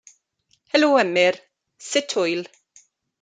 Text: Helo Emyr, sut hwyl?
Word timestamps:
Helo 0.71 0.89
Emyr, 1.01 1.35
sut 1.89 2.11
hwyl? 2.21 2.43